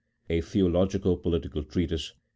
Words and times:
A 0.31 0.41
THEOLOGICO 0.41 1.17
POLITICAL 1.17 1.61
TREATISE. 1.65 2.13